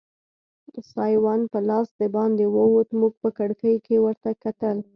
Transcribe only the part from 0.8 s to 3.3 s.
سایوان په لاس دباندې ووت، موږ په